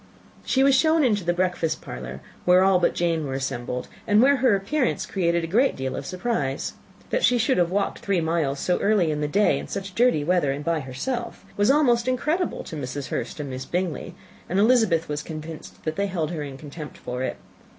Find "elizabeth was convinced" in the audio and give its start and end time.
14.57-15.83